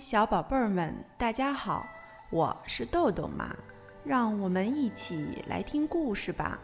[0.00, 1.86] 小宝贝儿们，大家好，
[2.30, 3.54] 我是豆豆妈，
[4.04, 6.58] 让我们一起来听故事吧。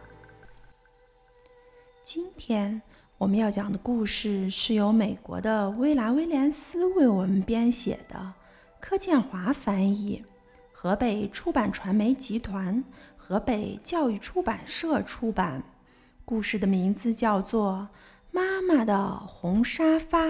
[2.02, 2.80] 今天
[3.18, 8.32] 我们要讲的故事是由美国的威拉威廉斯为我们编写的，
[8.80, 10.24] 柯建华翻译，
[10.72, 12.82] 河北出版传媒集团、
[13.16, 15.62] 河北教育出版社出版。
[16.24, 17.88] 故事的名字叫做
[18.30, 20.26] 《妈妈的红沙发》。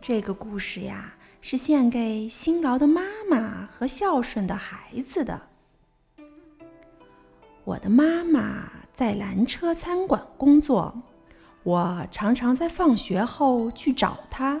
[0.00, 1.15] 这个故事呀。
[1.48, 5.42] 是献给辛劳的妈妈和孝顺的孩子的。
[7.62, 11.02] 我的妈妈在蓝车餐馆工作，
[11.62, 14.60] 我常常在放学后去找她。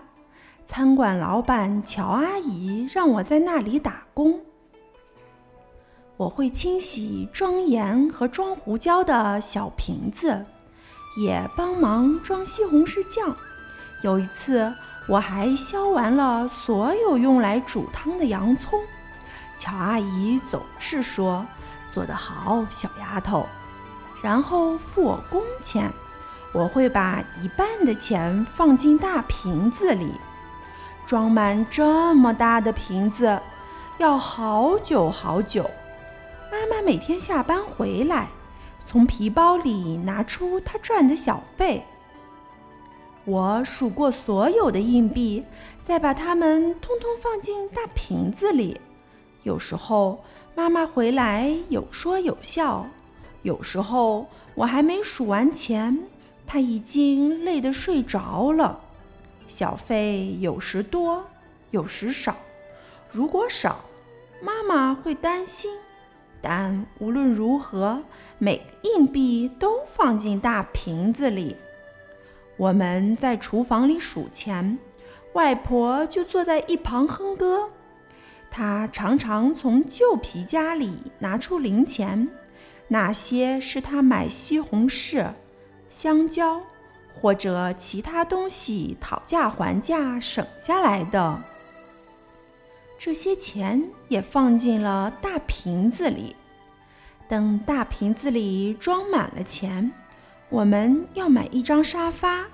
[0.64, 4.42] 餐馆老板乔阿姨让我在那里打工。
[6.16, 10.46] 我会清洗装盐和装胡椒的小瓶子，
[11.18, 13.36] 也帮忙装西红柿酱。
[14.04, 14.72] 有一次。
[15.08, 18.82] 我还削完了所有用来煮汤的洋葱，
[19.56, 21.46] 乔阿姨总是说
[21.88, 23.46] ：“做得好，小丫头。”
[24.22, 25.92] 然后付我工钱，
[26.52, 30.14] 我会把一半的钱放进大瓶子里，
[31.04, 33.40] 装满这么大的瓶子
[33.98, 35.70] 要好久好久。
[36.50, 38.28] 妈妈每天下班回来，
[38.78, 41.86] 从皮包里拿出她赚的小费。
[43.26, 45.44] 我数过所有的硬币，
[45.82, 48.80] 再把它们通通放进大瓶子里。
[49.42, 50.22] 有时候
[50.54, 52.86] 妈妈回来有说有笑，
[53.42, 56.04] 有时候我还没数完钱，
[56.46, 58.78] 她已经累得睡着了。
[59.48, 61.24] 小费有时多，
[61.72, 62.36] 有时少。
[63.10, 63.86] 如果少，
[64.40, 65.72] 妈妈会担心。
[66.40, 68.02] 但无论如何，
[68.38, 71.56] 每个硬币都放进大瓶子里。
[72.56, 74.78] 我们在厨房里数钱，
[75.34, 77.70] 外婆就坐在一旁哼歌。
[78.50, 82.28] 她常常从旧皮夹里拿出零钱，
[82.88, 85.32] 那些是她买西红柿、
[85.88, 86.62] 香蕉
[87.14, 91.42] 或者其他东西讨价还价省下来的。
[92.98, 96.34] 这些钱也放进了大瓶子里。
[97.28, 99.92] 等大瓶子里装满了钱。
[100.48, 102.44] 我们要买一张沙发，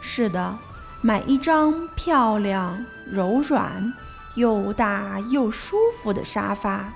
[0.00, 0.58] 是的，
[1.02, 3.92] 买一张漂亮、柔软、
[4.36, 6.90] 又大又舒服的沙发，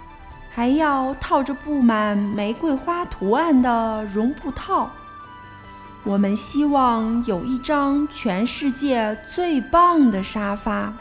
[0.51, 4.91] 还要套着布满玫瑰花图案的绒布套。
[6.05, 10.95] 我们希望有一张全世界最棒的沙发，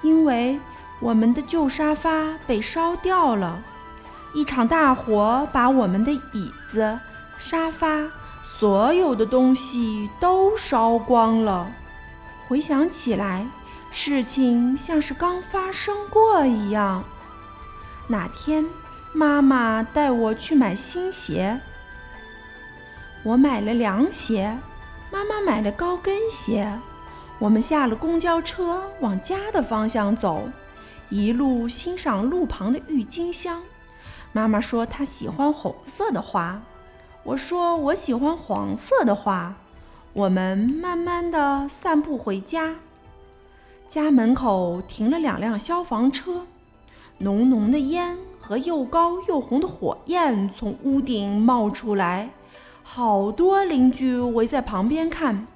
[0.00, 0.60] 因为
[1.00, 3.60] 我们的旧沙发被烧掉了，
[4.32, 7.00] 一场大火把我们的椅子、
[7.36, 8.08] 沙发。
[8.64, 11.70] 所有的东西都烧光了。
[12.48, 13.46] 回想起来，
[13.90, 17.04] 事情像是刚发生过一样。
[18.06, 18.64] 哪天，
[19.12, 21.60] 妈妈带我去买新鞋，
[23.22, 24.56] 我买了凉鞋，
[25.12, 26.80] 妈妈买了高跟鞋。
[27.38, 30.48] 我们下了公交车，往家的方向走，
[31.10, 33.60] 一路欣赏路旁的郁金香。
[34.32, 36.62] 妈妈说她喜欢红色的花。
[37.24, 39.54] 我说我喜欢黄色的花。
[40.12, 42.76] 我们慢慢的散步回家，
[43.88, 46.42] 家门口停了两辆消防车，
[47.18, 52.30] 浓浓的烟和又高又红的火焰从屋顶冒出来，
[52.82, 55.46] 好多邻居围在旁边看。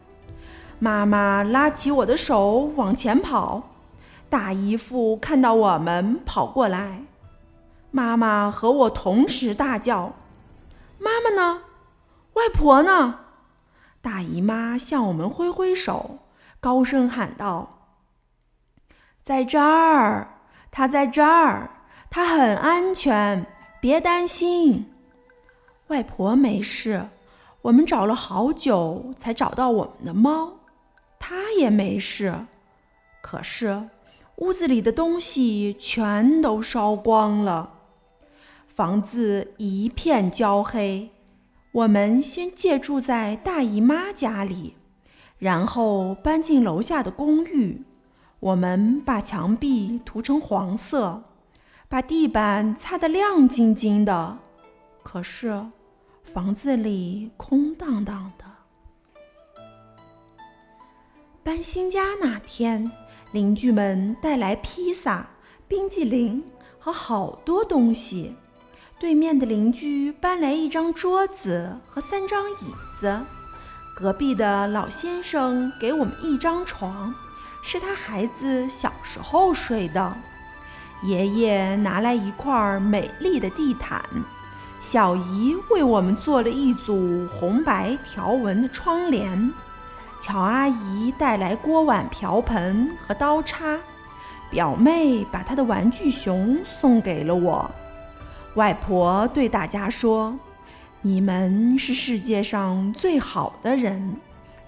[0.79, 3.63] 妈妈拉起我的手往前跑，
[4.31, 7.03] 大姨夫看到我们跑过来，
[7.91, 10.15] 妈妈和我同时大叫。
[10.99, 11.63] 妈妈呢？
[12.35, 13.21] 外婆呢？
[14.01, 16.19] 大姨妈向我们挥挥手，
[16.61, 17.91] 高声喊道
[19.23, 21.71] ：“在这儿，她在这儿，
[22.11, 23.47] 她很安全，
[23.81, 24.93] 别担心。”
[25.89, 27.09] 外婆没事，
[27.63, 30.61] 我们找了好久才找到我们的猫，
[31.19, 32.47] 它也没事。
[33.21, 33.89] 可是
[34.37, 37.78] 屋子里的东西全都烧光了。
[38.79, 41.11] 房子一片焦黑，
[41.73, 44.77] 我们先借住在大姨妈家里，
[45.41, 47.83] 然后搬进楼下的公寓。
[48.39, 51.25] 我们把墙壁涂成黄色，
[51.89, 54.39] 把地板擦得亮晶晶的。
[55.03, 55.61] 可是
[56.23, 58.45] 房子里空荡荡的。
[61.43, 62.89] 搬新家那天，
[63.33, 65.31] 邻居们带来披萨、
[65.67, 66.45] 冰激凌
[66.79, 68.37] 和好多东西。
[69.01, 73.21] 对面的邻居搬来一张桌子和三张椅子，
[73.95, 77.15] 隔壁的老先生给我们一张床，
[77.63, 80.17] 是他孩子小时候睡的。
[81.05, 84.03] 爷爷拿来一块美丽的地毯，
[84.81, 89.53] 小姨为我们做了一组红白条纹的窗帘。
[90.19, 93.79] 乔阿姨带来锅碗瓢盆和刀叉，
[94.51, 97.71] 表妹把她的玩具熊送给了我。
[98.59, 100.37] 外婆对大家说
[101.03, 104.17] ：“你们是世界上最好的人，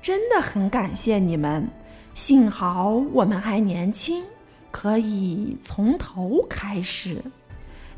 [0.00, 1.68] 真的很感谢你们。
[2.14, 4.22] 幸好我们还年轻，
[4.70, 7.20] 可以从头开始。”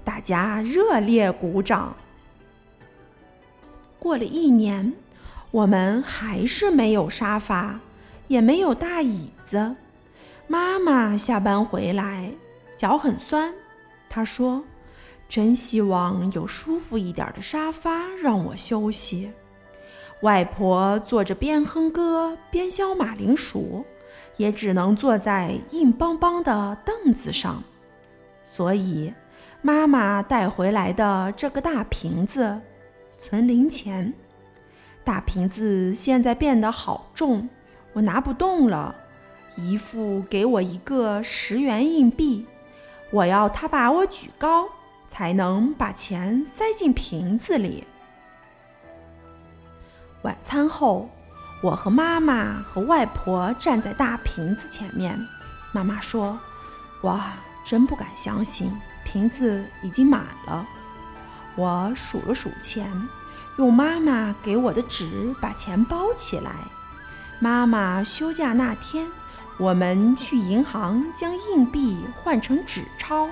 [0.02, 1.94] 大家热烈鼓掌。
[3.98, 4.94] 过了一年。
[5.52, 7.80] 我们还是没有沙发，
[8.26, 9.76] 也没有大椅子。
[10.48, 12.32] 妈妈下班回来，
[12.74, 13.52] 脚很酸。
[14.08, 14.64] 她说
[15.32, 19.32] ：“真希望有舒服一点的沙发让我休息。”
[20.20, 23.82] 外婆坐着边哼歌边削马铃薯，
[24.36, 27.64] 也只能坐在硬邦邦的凳子上。
[28.44, 29.14] 所以，
[29.62, 32.60] 妈妈带回来的这个大瓶子，
[33.16, 34.12] 存零钱。
[35.02, 37.48] 大瓶子现在变得好重，
[37.94, 38.94] 我拿不动了。
[39.56, 42.46] 姨父给我一个十元硬币，
[43.10, 44.68] 我要他把我举高，
[45.12, 47.84] 才能把钱塞进瓶子里。
[50.22, 51.10] 晚餐后，
[51.62, 55.22] 我和妈妈和外婆站在大瓶子前面。
[55.70, 56.40] 妈妈说
[57.04, 58.72] ：“哇，真不敢相信，
[59.04, 60.66] 瓶子已经满了。”
[61.56, 62.90] 我数了数钱。
[63.58, 66.52] 用妈妈给我的纸把钱包起来。
[67.38, 69.12] 妈妈休假那天，
[69.58, 73.28] 我们去银行将硬币换成纸钞，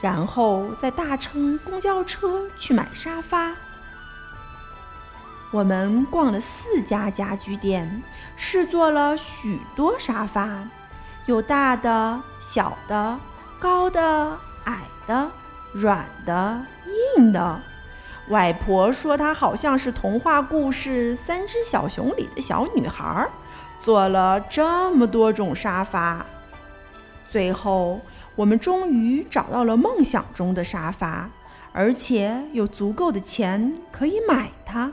[0.00, 3.52] 然后再搭乘公交车去买沙发。
[5.50, 8.02] 我们逛了四家家具店，
[8.36, 10.68] 试坐了许多沙发，
[11.26, 13.18] 有大的、小的、
[13.60, 15.30] 高的、矮的、
[15.72, 16.66] 软的、
[17.16, 17.60] 硬的。
[18.30, 23.28] 外婆说：“她好像是童话故事《三只小熊》里的小女孩，
[23.78, 26.24] 坐了这么多种沙发。
[27.28, 28.00] 最后，
[28.36, 31.30] 我们终于找到了梦想中的沙发，
[31.72, 34.92] 而且有足够的钱可以买它。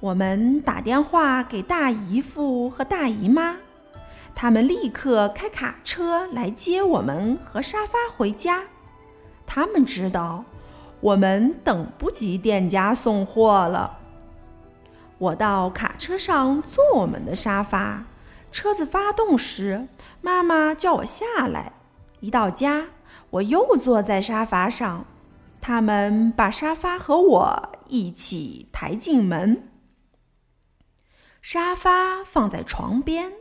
[0.00, 3.56] 我们打电话给大姨夫和大姨妈，
[4.34, 8.64] 他们立刻开卡车来接我们和沙发回家。
[9.46, 10.44] 他们知道。”
[11.00, 13.98] 我们等不及店家送货了。
[15.18, 18.02] 我到卡车上坐我们的沙发，
[18.58, 19.86] 车子发动时，
[20.20, 21.74] 妈妈叫我下来。
[22.18, 22.88] 一到家，
[23.30, 25.06] 我又坐在沙发上。
[25.60, 29.68] 他们把沙发和我一起抬进门。
[31.40, 33.34] 沙发放在床边，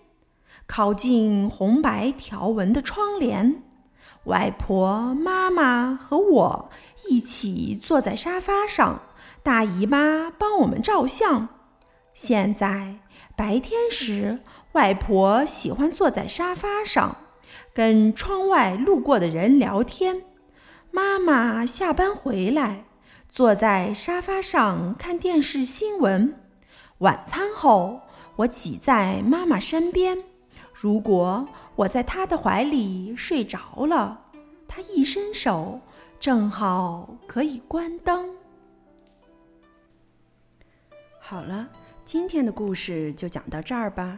[0.67, 3.63] 靠近红白条纹的窗帘。
[4.25, 6.69] 外婆、妈妈和我
[7.09, 9.01] 一起坐在沙发上，
[9.41, 11.49] 大姨妈帮我们照相。
[12.13, 12.99] 现在
[13.35, 14.39] 白天时，
[14.73, 17.17] 外婆喜欢坐在沙发上，
[17.73, 20.23] 跟窗外路过的人聊天。
[20.91, 22.85] 妈妈下班回来，
[23.27, 26.35] 坐在沙发上看电视新闻。
[26.99, 28.01] 晚餐后，
[28.37, 30.23] 我挤在妈妈身边。
[30.73, 34.25] 如果我在她的怀里睡着了，
[34.67, 35.81] 她一伸手，
[36.19, 38.35] 正好可以关灯。
[41.19, 41.67] 好了，
[42.05, 44.17] 今天的故事就讲到这儿吧，